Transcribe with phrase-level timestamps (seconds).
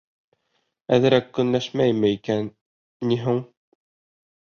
[0.97, 2.51] Әҙерәк көнләшмәйме икән
[3.11, 3.47] ни һуң?